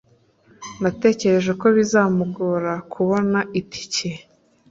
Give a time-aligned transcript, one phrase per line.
[0.81, 4.09] natekereje ko bizamugora kubona itike